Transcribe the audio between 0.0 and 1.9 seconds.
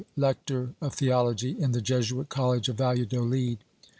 lector, of theology in the